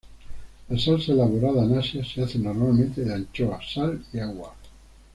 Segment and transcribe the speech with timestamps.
[0.69, 4.55] La salsa elaborada en Asia se hace normalmente de anchoas, sal y agua.